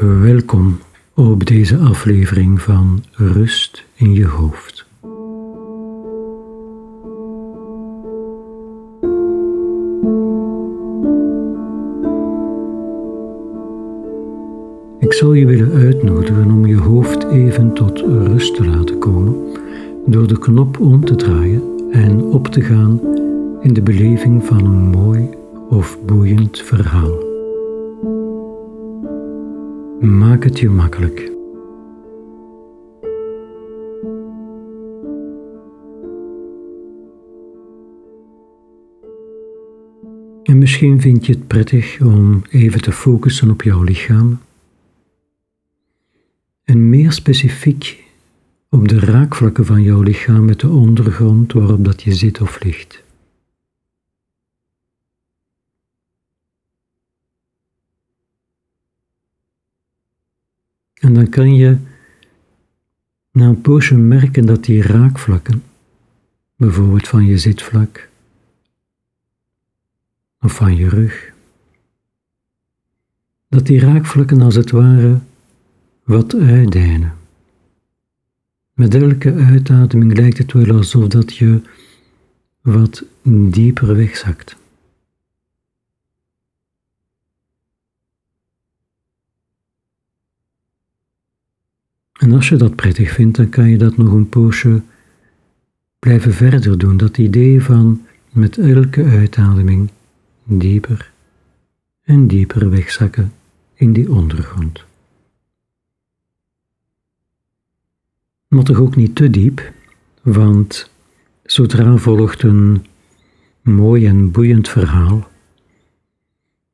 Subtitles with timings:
[0.00, 0.78] Welkom
[1.14, 4.86] op deze aflevering van Rust in je hoofd.
[14.98, 19.36] Ik zou je willen uitnodigen om je hoofd even tot rust te laten komen
[20.06, 23.00] door de knop om te draaien en op te gaan
[23.62, 25.28] in de beleving van een mooi
[25.68, 27.31] of boeiend verhaal.
[30.02, 31.30] Maak het je makkelijk.
[40.42, 44.38] En misschien vind je het prettig om even te focussen op jouw lichaam
[46.64, 48.04] en meer specifiek
[48.70, 53.01] op de raakvlakken van jouw lichaam met de ondergrond waarop dat je zit of ligt.
[61.02, 61.76] En dan kan je
[63.30, 65.62] na een poosje merken dat die raakvlakken,
[66.56, 68.08] bijvoorbeeld van je zitvlak
[70.40, 71.32] of van je rug,
[73.48, 75.18] dat die raakvlakken als het ware
[76.04, 77.12] wat uitdijnen.
[78.72, 81.60] Met elke uitademing lijkt het wel alsof dat je
[82.60, 84.56] wat dieper wegzakt.
[92.22, 94.82] En als je dat prettig vindt, dan kan je dat nog een poosje
[95.98, 96.96] blijven verder doen.
[96.96, 99.90] Dat idee van met elke uitademing
[100.44, 101.10] dieper
[102.02, 103.32] en dieper wegzakken
[103.74, 104.84] in die ondergrond.
[108.48, 109.72] Maar toch ook niet te diep,
[110.22, 110.90] want
[111.42, 112.86] zodra volgt een
[113.62, 115.28] mooi en boeiend verhaal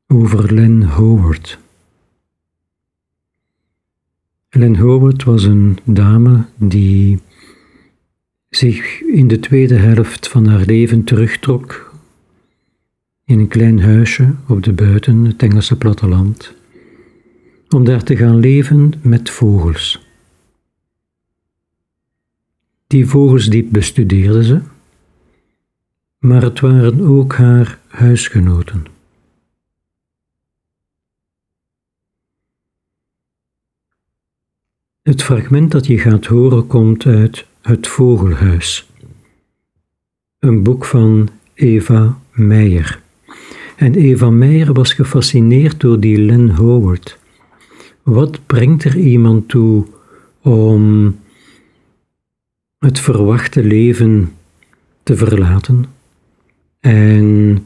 [0.07, 1.59] over Len Howard.
[4.49, 7.19] Len Howard was een dame die
[8.49, 11.93] zich in de tweede helft van haar leven terugtrok
[13.25, 16.53] in een klein huisje op de buiten, het Engelse platteland,
[17.69, 20.07] om daar te gaan leven met vogels.
[22.87, 24.61] Die vogels diep bestudeerde ze,
[26.19, 28.85] maar het waren ook haar huisgenoten.
[35.09, 38.89] Het fragment dat je gaat horen komt uit Het Vogelhuis,
[40.39, 43.01] een boek van Eva Meijer.
[43.75, 47.19] En Eva Meijer was gefascineerd door die Len Howard.
[48.03, 49.85] Wat brengt er iemand toe
[50.41, 51.15] om
[52.77, 54.33] het verwachte leven
[55.03, 55.85] te verlaten
[56.79, 57.57] en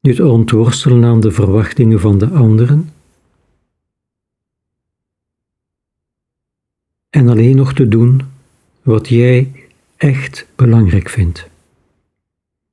[0.00, 2.93] je te ontworstelen aan de verwachtingen van de anderen
[7.14, 8.20] en alleen nog te doen
[8.82, 9.52] wat jij
[9.96, 11.48] echt belangrijk vindt.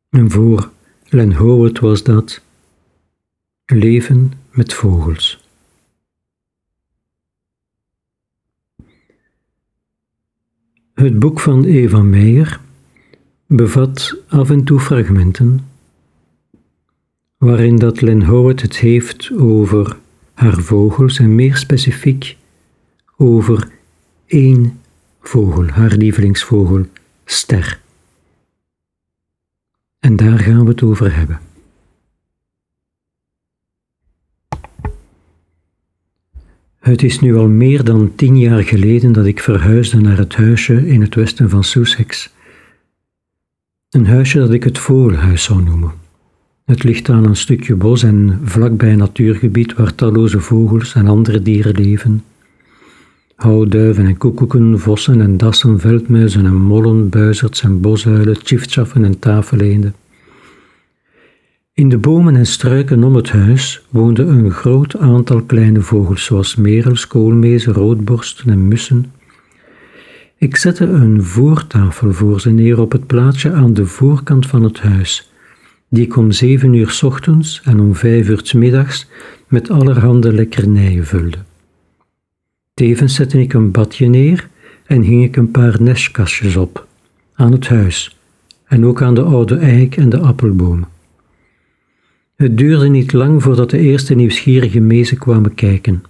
[0.09, 0.71] En voor
[1.07, 2.41] Len Howard was dat
[3.65, 5.49] leven met vogels.
[10.93, 12.59] Het boek van Eva Meijer
[13.45, 15.67] bevat af en toe fragmenten
[17.37, 19.97] waarin dat Len Howard het heeft over
[20.33, 22.37] haar vogels en meer specifiek
[23.17, 23.70] over
[24.31, 24.79] één
[25.21, 26.85] vogel, haar lievelingsvogel,
[27.25, 27.79] ster.
[29.99, 31.39] En daar gaan we het over hebben.
[36.79, 40.87] Het is nu al meer dan tien jaar geleden dat ik verhuisde naar het huisje
[40.87, 42.33] in het westen van Sussex.
[43.89, 45.91] Een huisje dat ik het Vogelhuis zou noemen.
[46.65, 51.41] Het ligt aan een stukje bos en vlakbij een natuurgebied waar talloze vogels en andere
[51.41, 52.23] dieren leven.
[53.41, 59.95] Houduiven en koekoeken, vossen en dassen, veldmuizen en mollen, buizerds en bosuilen, tjiftchaffen en tafeleenden.
[61.73, 66.55] In de bomen en struiken om het huis woonden een groot aantal kleine vogels, zoals
[66.55, 69.11] merels, koolmezen, roodborsten en mussen.
[70.37, 74.79] Ik zette een voertafel voor ze neer op het plaatsje aan de voorkant van het
[74.79, 75.31] huis,
[75.89, 79.07] die ik om zeven uur ochtends en om vijf uur middags
[79.47, 81.37] met allerhande lekkernijen vulde.
[82.81, 84.49] Tevens zette ik een badje neer
[84.85, 86.87] en hing ik een paar nestkastjes op,
[87.33, 88.17] aan het huis
[88.67, 90.87] en ook aan de oude eik en de appelbomen.
[92.35, 96.03] Het duurde niet lang voordat de eerste nieuwsgierige mezen kwamen kijken.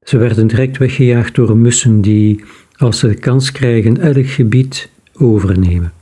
[0.00, 2.44] Ze werden direct weggejaagd door mussen die,
[2.76, 5.92] als ze de kans krijgen, elk gebied overnemen.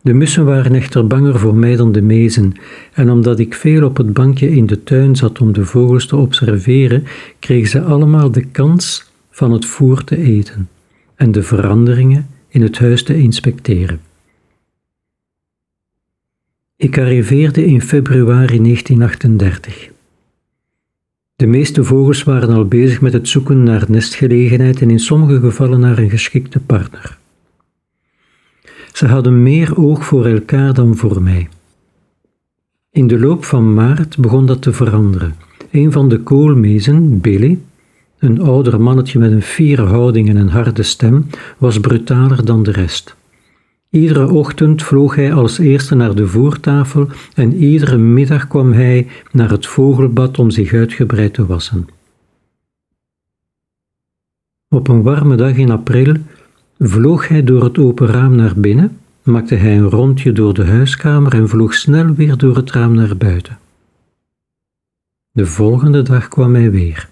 [0.00, 2.52] De mussen waren echter banger voor mij dan de mezen,
[2.92, 6.16] en omdat ik veel op het bankje in de tuin zat om de vogels te
[6.16, 7.04] observeren,
[7.38, 10.68] kregen ze allemaal de kans van het voer te eten
[11.14, 14.00] en de veranderingen in het huis te inspecteren.
[16.76, 19.90] Ik arriveerde in februari 1938.
[21.36, 25.80] De meeste vogels waren al bezig met het zoeken naar nestgelegenheid en in sommige gevallen
[25.80, 27.18] naar een geschikte partner.
[28.92, 31.48] Ze hadden meer oog voor elkaar dan voor mij.
[32.90, 35.34] In de loop van maart begon dat te veranderen.
[35.70, 37.58] Een van de koolmezen, Billy,
[38.18, 41.26] een ouder mannetje met een fiere houding en een harde stem,
[41.58, 43.16] was brutaler dan de rest.
[43.90, 49.50] Iedere ochtend vloog hij als eerste naar de voertafel en iedere middag kwam hij naar
[49.50, 51.88] het vogelbad om zich uitgebreid te wassen.
[54.68, 56.14] Op een warme dag in april
[56.82, 61.34] vloog hij door het open raam naar binnen, maakte hij een rondje door de huiskamer
[61.34, 63.58] en vloog snel weer door het raam naar buiten.
[65.30, 67.08] De volgende dag kwam hij weer.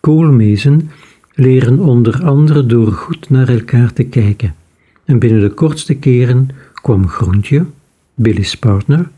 [0.00, 0.90] Koolmezen
[1.34, 4.54] leren onder andere door goed naar elkaar te kijken
[5.04, 7.64] en binnen de kortste keren kwam Groentje,
[8.14, 9.10] Billy's partner,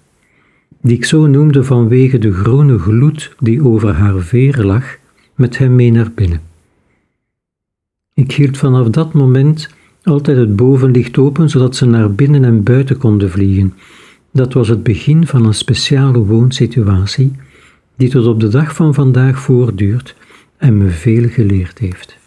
[0.80, 4.96] die ik zo noemde vanwege de groene gloed die over haar veren lag,
[5.34, 6.51] met hem mee naar binnen.
[8.14, 9.68] Ik hield vanaf dat moment
[10.02, 13.74] altijd het bovenlicht open, zodat ze naar binnen en buiten konden vliegen.
[14.30, 17.32] Dat was het begin van een speciale woonsituatie,
[17.96, 20.14] die tot op de dag van vandaag voortduurt
[20.56, 22.20] en me veel geleerd heeft.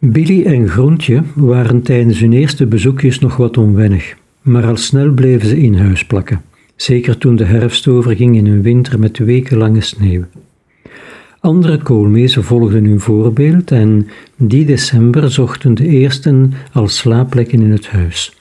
[0.00, 5.48] Billy en Groentje waren tijdens hun eerste bezoekjes nog wat onwennig, maar al snel bleven
[5.48, 6.42] ze in huis plakken,
[6.80, 10.24] zeker toen de herfst overging in een winter met wekenlange sneeuw.
[11.40, 17.86] Andere koolmezen volgden hun voorbeeld en die december zochten de eersten al slaapplekken in het
[17.86, 18.36] huis.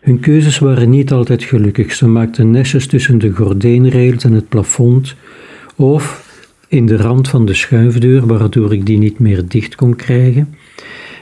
[0.00, 1.94] Hun keuzes waren niet altijd gelukkig.
[1.94, 5.14] Ze maakten nestjes tussen de gordijnrails en het plafond,
[5.76, 6.28] of
[6.68, 10.54] in de rand van de schuifdeur, waardoor ik die niet meer dicht kon krijgen.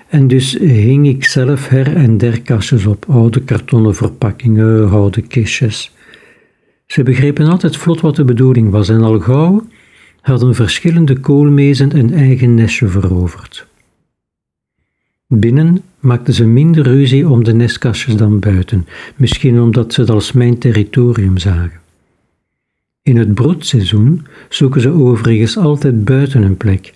[0.09, 5.93] En dus hing ik zelf her en der kastjes op, oude kartonnen verpakkingen, oude kistjes.
[6.89, 9.67] Ze begrepen altijd vlot wat de bedoeling was en al gauw
[10.21, 13.67] hadden verschillende koolmezen een eigen nestje veroverd.
[15.27, 18.87] Binnen maakten ze minder ruzie om de nestkastjes dan buiten,
[19.17, 21.81] misschien omdat ze het als mijn territorium zagen.
[23.03, 26.95] In het broedseizoen zoeken ze overigens altijd buiten een plek.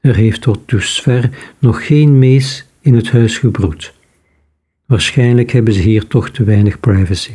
[0.00, 3.94] Er heeft tot dusver nog geen mees in het huis gebroed.
[4.86, 7.34] Waarschijnlijk hebben ze hier toch te weinig privacy.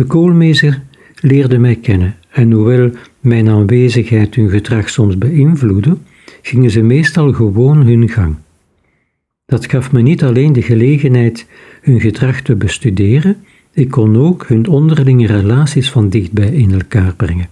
[0.00, 0.82] De koolmezer
[1.20, 5.96] leerde mij kennen en hoewel mijn aanwezigheid hun gedrag soms beïnvloedde,
[6.42, 8.34] gingen ze meestal gewoon hun gang.
[9.46, 11.46] Dat gaf me niet alleen de gelegenheid
[11.80, 13.36] hun gedrag te bestuderen,
[13.72, 17.48] ik kon ook hun onderlinge relaties van dichtbij in elkaar brengen.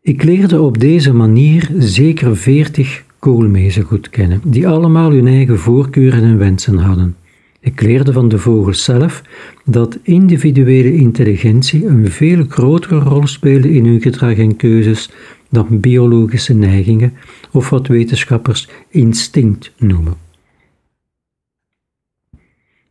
[0.00, 6.22] Ik leerde op deze manier zeker veertig koolmezen goed kennen, die allemaal hun eigen voorkeuren
[6.22, 7.16] en wensen hadden.
[7.64, 9.22] Ik leerde van de vogels zelf
[9.64, 15.10] dat individuele intelligentie een veel grotere rol speelde in hun gedrag en keuzes
[15.50, 17.12] dan biologische neigingen
[17.50, 20.14] of wat wetenschappers instinct noemen.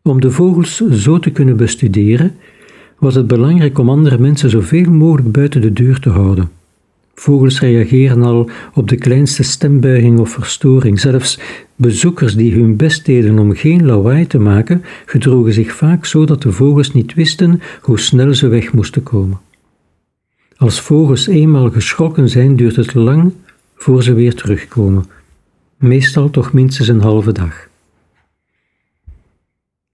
[0.01, 2.35] Om de vogels zo te kunnen bestuderen,
[2.97, 6.49] was het belangrijk om andere mensen zoveel mogelijk buiten de deur te houden.
[7.21, 10.99] Vogels reageren al op de kleinste stembuiging of verstoring.
[10.99, 11.40] Zelfs
[11.75, 16.42] bezoekers die hun best deden om geen lawaai te maken, gedroegen zich vaak zo dat
[16.42, 19.40] de vogels niet wisten hoe snel ze weg moesten komen.
[20.57, 23.31] Als vogels eenmaal geschrokken zijn, duurt het lang
[23.75, 25.06] voor ze weer terugkomen,
[25.78, 27.68] meestal toch minstens een halve dag.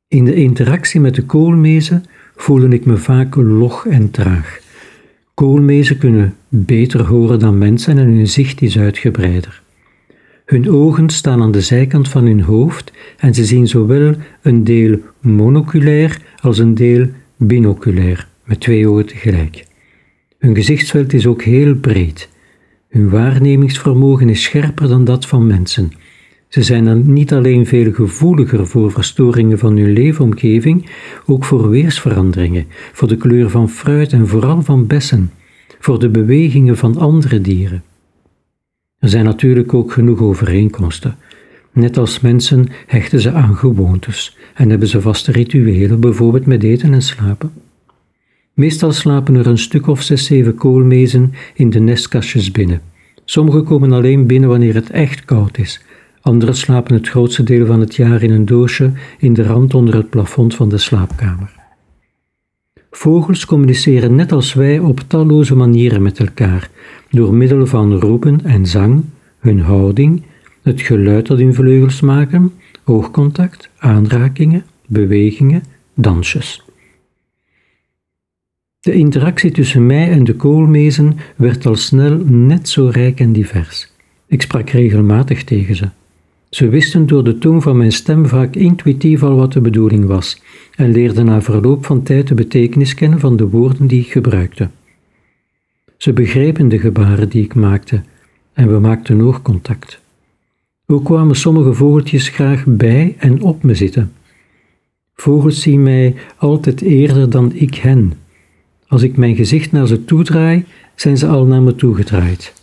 [0.07, 2.05] In de interactie met de koolmezen
[2.36, 4.65] voelde ik me vaak log en traag.
[5.38, 9.62] Koolmezen kunnen beter horen dan mensen en hun zicht is uitgebreider.
[10.46, 15.00] Hun ogen staan aan de zijkant van hun hoofd en ze zien zowel een deel
[15.22, 19.65] monoculair als een deel binoculair, met twee ogen tegelijk.
[20.38, 22.29] Hun gezichtsveld is ook heel breed.
[22.89, 25.91] Hun waarnemingsvermogen is scherper dan dat van mensen.
[26.48, 30.89] Ze zijn dan niet alleen veel gevoeliger voor verstoringen van hun leefomgeving,
[31.25, 35.32] ook voor weersveranderingen, voor de kleur van fruit en vooral van bessen,
[35.80, 37.84] voor de bewegingen van andere dieren.
[39.00, 41.18] Er zijn natuurlijk ook genoeg overeenkomsten.
[41.72, 46.94] Net als mensen hechten ze aan gewoontes en hebben ze vaste rituelen, bijvoorbeeld met eten
[46.94, 47.51] en slapen.
[48.54, 52.82] Meestal slapen er een stuk of zes, zeven koolmezen in de nestkastjes binnen.
[53.25, 55.82] Sommige komen alleen binnen wanneer het echt koud is.
[56.27, 59.96] Anderen slapen het grootste deel van het jaar in een doosje in de rand onder
[59.96, 61.55] het plafond van de slaapkamer.
[62.91, 66.69] Vogels communiceren net als wij op talloze manieren met elkaar,
[67.10, 69.03] door middel van roepen en zang,
[69.39, 70.24] hun houding,
[70.62, 72.53] het geluid dat hun vleugels maken,
[72.84, 76.65] oogcontact, aanrakingen, bewegingen, dansjes.
[78.79, 83.91] De interactie tussen mij en de koolmezen werd al snel net zo rijk en divers.
[84.25, 85.89] Ik sprak regelmatig tegen ze.
[86.50, 90.42] Ze wisten door de toon van mijn stem vaak intuïtief al wat de bedoeling was
[90.75, 94.70] en leerden na verloop van tijd de betekenis kennen van de woorden die ik gebruikte.
[95.98, 98.01] Ze begrepen de gebaren die ik maakte
[98.54, 100.00] en we maakten oogcontact.
[100.86, 104.12] Ook kwamen sommige vogeltjes graag bij en op me zitten.
[105.16, 108.13] Vogels zien mij altijd eerder dan ik hen.
[108.88, 112.57] Als ik mijn gezicht naar ze toedraai, zijn ze al naar me toegedraaid.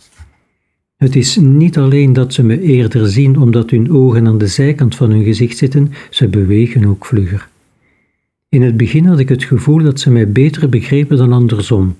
[1.05, 4.95] Het is niet alleen dat ze me eerder zien omdat hun ogen aan de zijkant
[4.95, 7.47] van hun gezicht zitten, ze bewegen ook vlugger.
[8.49, 11.95] In het begin had ik het gevoel dat ze mij beter begrepen dan andersom.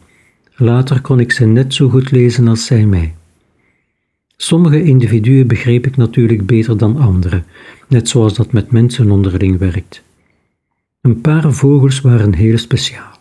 [0.55, 3.13] Later kon ik ze net zo goed lezen als zij mij.
[4.37, 7.43] Sommige individuen begreep ik natuurlijk beter dan andere,
[7.87, 10.01] net zoals dat met mensen onderling werkt.
[11.01, 13.19] Een paar vogels waren heel speciaal.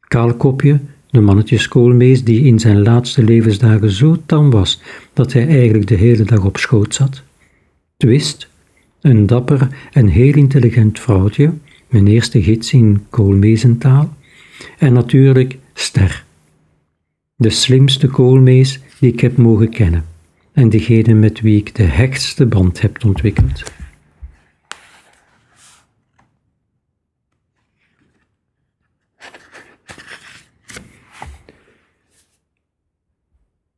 [0.00, 4.80] Kaalkopje, de mannetjeskoolmees die in zijn laatste levensdagen zo tam was
[5.12, 7.22] dat hij eigenlijk de hele dag op schoot zat.
[7.96, 8.48] Twist,
[9.00, 11.52] een dapper en heel intelligent vrouwtje,
[11.88, 14.16] mijn eerste gids in koolmeesentaal.
[14.78, 16.24] En natuurlijk Ster,
[17.36, 20.04] de slimste koolmees die ik heb mogen kennen
[20.52, 23.62] en degene met wie ik de hechtste band heb ontwikkeld.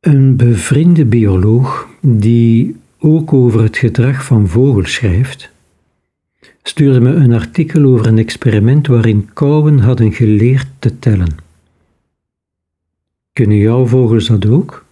[0.09, 5.49] Een bevriende bioloog die ook over het gedrag van vogels schrijft,
[6.63, 11.35] stuurde me een artikel over een experiment waarin kauwen hadden geleerd te tellen.
[13.33, 14.85] Kunnen jouw vogels dat ook?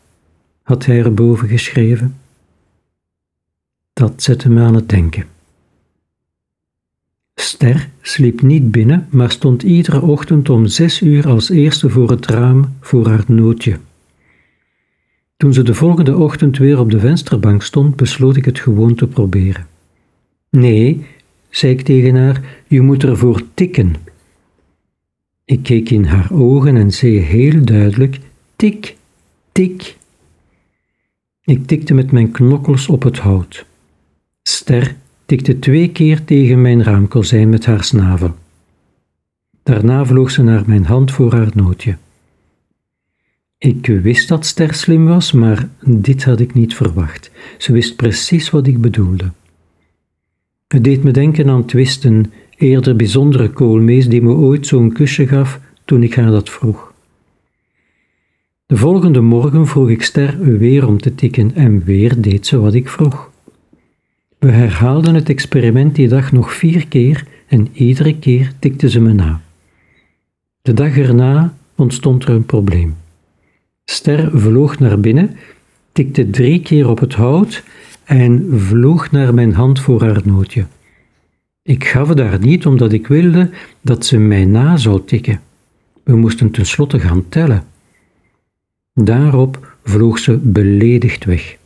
[0.63, 2.15] had hij erboven geschreven.
[3.93, 5.25] Dat zette me aan het denken.
[7.35, 12.25] Ster sliep niet binnen, maar stond iedere ochtend om zes uur als eerste voor het
[12.25, 13.79] raam voor haar nootje.
[15.37, 19.07] Toen ze de volgende ochtend weer op de vensterbank stond, besloot ik het gewoon te
[19.07, 19.67] proberen.
[20.49, 21.05] Nee,
[21.49, 23.95] zei ik tegen haar, je moet ervoor tikken.
[25.45, 28.19] Ik keek in haar ogen en zei heel duidelijk:
[28.55, 28.95] tik,
[29.51, 29.97] tik.
[31.41, 33.65] Ik tikte met mijn knokkels op het hout.
[34.43, 38.35] Ster tikte twee keer tegen mijn raamkozijn met haar snavel.
[39.63, 41.97] Daarna vloog ze naar mijn hand voor haar nootje.
[43.59, 47.31] Ik wist dat Ster slim was, maar dit had ik niet verwacht.
[47.57, 49.31] Ze wist precies wat ik bedoelde.
[50.67, 55.59] Het deed me denken aan Twisten, eerder bijzondere koolmees die me ooit zo'n kusje gaf
[55.85, 56.93] toen ik haar dat vroeg.
[58.65, 62.73] De volgende morgen vroeg ik Ster weer om te tikken en weer deed ze wat
[62.73, 63.31] ik vroeg.
[64.39, 69.13] We herhaalden het experiment die dag nog vier keer en iedere keer tikte ze me
[69.13, 69.41] na.
[70.61, 72.95] De dag erna ontstond er een probleem.
[73.97, 75.35] Ster vloog naar binnen,
[75.91, 77.63] tikte drie keer op het hout
[78.03, 80.65] en vloog naar mijn hand voor haar nootje.
[81.63, 83.49] Ik gaf het niet omdat ik wilde
[83.81, 85.41] dat ze mij na zou tikken.
[86.03, 87.63] We moesten tenslotte gaan tellen.
[88.93, 91.57] Daarop vloog ze beledigd weg.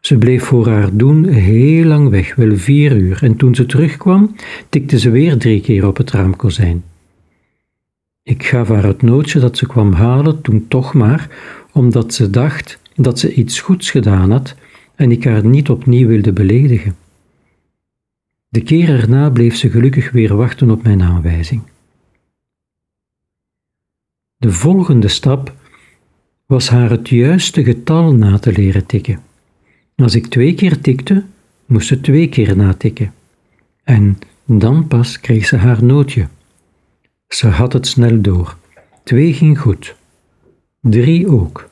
[0.00, 4.36] Ze bleef voor haar doen heel lang weg, wel vier uur, en toen ze terugkwam,
[4.68, 6.82] tikte ze weer drie keer op het raamkozijn.
[8.22, 11.28] Ik gaf haar het nootje dat ze kwam halen, toen toch maar,
[11.72, 14.54] omdat ze dacht dat ze iets goeds gedaan had
[14.94, 16.96] en ik haar niet opnieuw wilde beledigen.
[18.48, 21.62] De keer erna bleef ze gelukkig weer wachten op mijn aanwijzing.
[24.36, 25.54] De volgende stap
[26.46, 29.20] was haar het juiste getal na te leren tikken.
[29.96, 31.24] Als ik twee keer tikte,
[31.66, 33.14] moest ze twee keer natikken.
[33.84, 36.28] En dan pas kreeg ze haar nootje.
[37.32, 38.56] Ze had het snel door.
[39.04, 39.94] Twee ging goed.
[40.80, 41.68] Drie ook.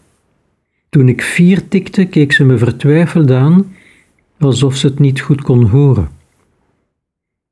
[0.88, 3.76] Toen ik vier tikte, keek ze me vertwijfeld aan,
[4.38, 6.08] alsof ze het niet goed kon horen.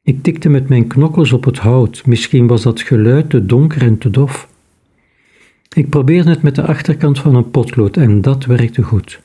[0.03, 3.99] Ik tikte met mijn knokkels op het hout, misschien was dat geluid te donker en
[3.99, 4.49] te dof.
[5.75, 9.21] Ik probeerde het met de achterkant van een potlood en dat werkte goed.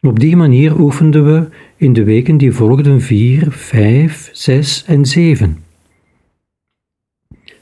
[0.00, 5.64] Op die manier oefenden we in de weken die volgden vier, vijf, zes en zeven.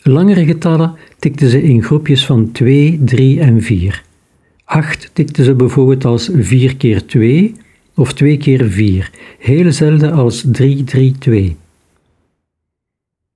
[0.07, 4.05] Langere getallen tikte ze in groepjes van 2, 3 en 4.
[4.65, 7.55] 8 tikte ze bijvoorbeeld als 4 keer 2
[7.95, 11.57] of 2 keer 4, heel zelden als 3, 3, 2.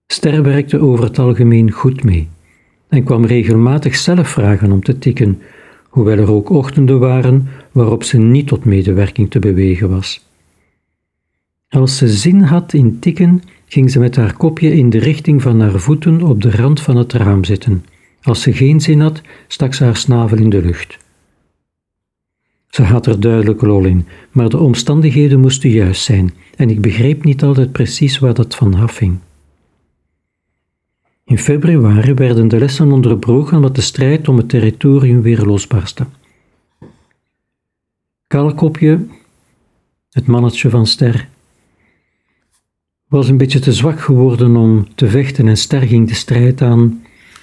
[0.06, 2.28] Ster werkte over het algemeen goed mee
[2.88, 5.42] en kwam regelmatig zelf vragen om te tikken,
[5.88, 10.26] hoewel er ook ochtenden waren waarop ze niet tot medewerking te bewegen was.
[11.68, 15.60] Als ze zin had in tikken, ging ze met haar kopje in de richting van
[15.60, 17.84] haar voeten op de rand van het raam zitten.
[18.22, 20.98] Als ze geen zin had, stak ze haar snavel in de lucht.
[22.68, 27.24] Ze had er duidelijk lol in, maar de omstandigheden moesten juist zijn en ik begreep
[27.24, 29.18] niet altijd precies waar dat van afhing.
[31.24, 36.06] In februari werden de lessen onderbroken omdat de strijd om het territorium weer losbarstte.
[38.26, 39.06] Kaalkopje,
[40.10, 41.28] het mannetje van Ster,
[43.08, 47.02] was een beetje te zwak geworden om te vechten en Ster ging de strijd aan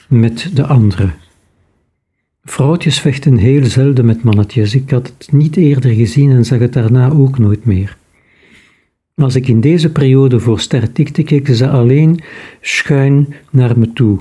[0.09, 1.13] met de anderen.
[2.43, 4.75] Vrouwtjes vechten heel zelden met mannetjes.
[4.75, 7.97] Ik had het niet eerder gezien en zag het daarna ook nooit meer.
[9.15, 12.19] Als ik in deze periode voor Ster tikte, keek ze alleen
[12.61, 14.19] schuin naar me toe.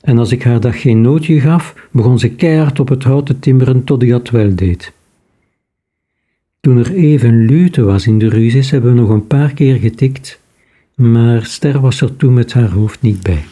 [0.00, 3.38] En als ik haar dag geen nootje gaf, begon ze keihard op het hout te
[3.38, 4.92] timmeren tot ik dat wel deed.
[6.60, 10.40] Toen er even lute was in de ruzies, hebben we nog een paar keer getikt,
[11.10, 13.44] maar Ster was er toen met haar hoofd niet bij.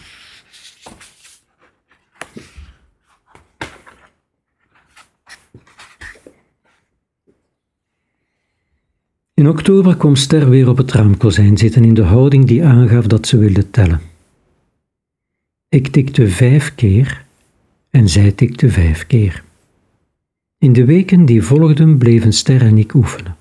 [9.34, 13.26] In oktober kwam Ster weer op het raamkozijn zitten in de houding die aangaf dat
[13.26, 14.00] ze wilde tellen.
[15.68, 17.24] Ik tikte vijf keer
[17.90, 19.44] en zij tikte vijf keer.
[20.58, 23.36] In de weken die volgden bleven Ster en ik oefenen.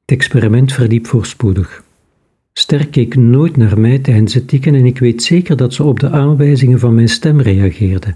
[0.00, 1.86] Het experiment verliep voorspoedig.
[2.58, 6.00] Ster keek nooit naar mij tijdens het tikken en ik weet zeker dat ze op
[6.00, 8.14] de aanwijzingen van mijn stem reageerde.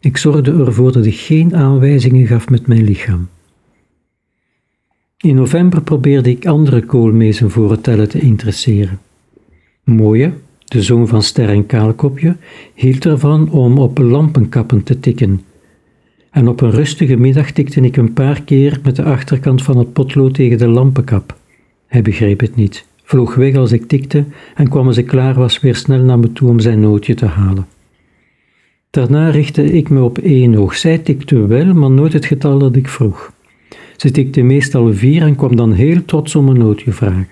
[0.00, 3.28] Ik zorgde ervoor dat ik geen aanwijzingen gaf met mijn lichaam.
[5.16, 8.98] In november probeerde ik andere koolmezen voor het tellen te interesseren.
[9.84, 10.32] Mooie,
[10.64, 12.36] de zoon van Ster en Kaalkopje,
[12.74, 15.42] hield ervan om op lampenkappen te tikken.
[16.30, 19.92] En op een rustige middag tikte ik een paar keer met de achterkant van het
[19.92, 21.36] potlood tegen de lampenkap.
[21.86, 25.60] Hij begreep het niet, vloog weg als ik tikte en kwam als ik klaar was
[25.60, 27.66] weer snel naar me toe om zijn nootje te halen.
[28.90, 30.74] Daarna richtte ik me op één oog.
[30.76, 33.32] Zij tikte wel, maar nooit het getal dat ik vroeg.
[33.96, 37.28] Ze tikte meestal vier en kwam dan heel trots om een nootje vragen.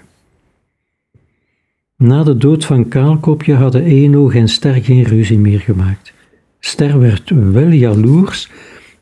[1.97, 6.13] Na de dood van Kaalkopje hadden Eenoog en Ster geen ruzie meer gemaakt.
[6.61, 8.51] Ster werd wel jaloers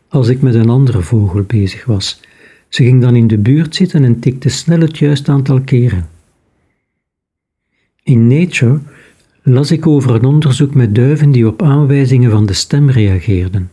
[0.08, 2.20] als ik met een andere vogel bezig was.
[2.68, 6.15] Ze ging dan in de buurt zitten en tikte snel het juiste aantal keren.
[8.06, 8.78] In Nature
[9.42, 13.70] las ik over een onderzoek met duiven die op aanwijzingen van de stem reageerden.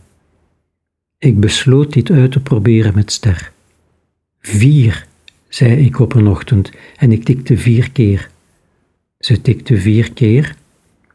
[1.18, 3.52] Ik besloot dit uit te proberen met Ster.
[4.40, 5.06] Vier,
[5.48, 8.30] zei ik op een ochtend en ik tikte vier keer.
[9.18, 10.56] Ze tikte vier keer.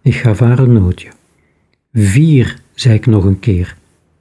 [0.01, 1.09] Ik gaf haar een nootje.
[1.93, 3.75] Vier, zei ik nog een keer.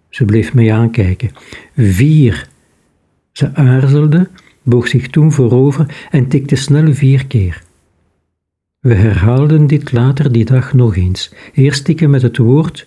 [0.08, 1.30] Ze bleef mij aankijken.
[1.76, 2.48] Vier.
[3.32, 4.28] Ze aarzelde,
[4.62, 7.66] boog zich toen voorover en tikte snel vier keer.
[8.78, 11.32] We herhaalden dit later die dag nog eens.
[11.54, 12.86] Eerst tikken met het woord,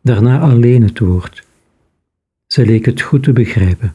[0.00, 1.46] daarna alleen het woord.
[2.46, 3.94] Ze leek het goed te begrijpen.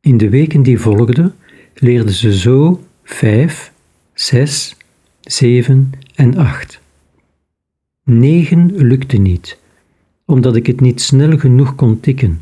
[0.00, 1.34] In de weken die volgden
[1.74, 3.72] leerde ze zo vijf,
[4.14, 4.76] zes,
[5.20, 6.80] zeven en acht.
[8.04, 9.58] Negen lukte niet,
[10.24, 12.40] omdat ik het niet snel genoeg kon tikken.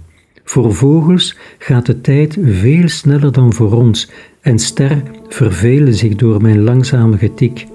[0.49, 6.43] Voor vogels gaat de tijd veel sneller dan voor ons en Ster verveelde zich door
[6.43, 7.67] mijn langzame getik.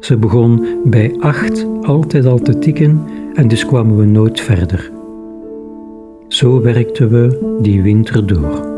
[0.00, 3.04] Ze begon bij acht altijd al te tikken
[3.34, 4.90] en dus kwamen we nooit verder.
[6.28, 8.69] Zo werkten we die winter door.